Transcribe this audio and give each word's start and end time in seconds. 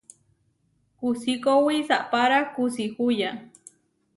Kusikowí 0.97 1.75
saʼpára 1.87 2.39
kusí 2.53 2.85
huyá. 2.95 3.29